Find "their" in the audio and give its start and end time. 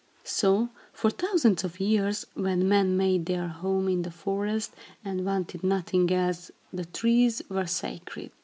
3.27-3.49